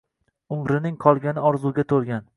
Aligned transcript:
Umrining 0.55 0.97
qolgani 1.05 1.45
orzuga 1.51 1.87
to‘lgan. 1.95 2.29